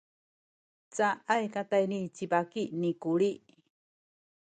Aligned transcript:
caay 0.95 1.43
katayni 1.53 1.99
ci 2.15 2.23
baki 2.31 2.63
ni 2.81 2.89
Kuli. 3.01 3.31